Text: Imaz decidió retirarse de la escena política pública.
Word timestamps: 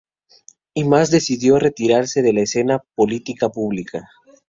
Imaz 0.73 1.11
decidió 1.11 1.59
retirarse 1.59 2.23
de 2.23 2.33
la 2.33 2.41
escena 2.41 2.79
política 2.95 3.49
pública. 3.51 4.09